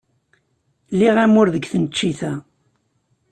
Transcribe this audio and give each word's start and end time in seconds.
Liɣ 0.99 1.15
amur 1.25 1.47
deg 1.51 1.67
tneččit-a. 1.71 2.33